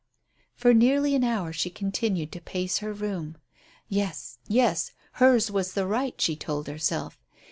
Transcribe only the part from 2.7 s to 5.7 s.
her room. Yes, yes! Hers